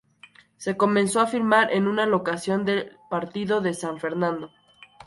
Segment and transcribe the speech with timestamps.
[0.57, 4.49] Se comenzó a filmar en una locación del partido de San Fernando.